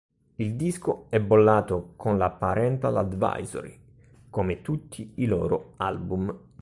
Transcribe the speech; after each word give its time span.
Il 0.37 0.55
disco 0.55 1.05
è 1.09 1.19
bollato 1.19 1.93
con 1.95 2.17
la 2.17 2.31
Parental 2.31 2.97
Advisory, 2.97 3.79
come 4.31 4.63
tutti 4.63 5.11
i 5.17 5.27
loro 5.27 5.73
album. 5.77 6.35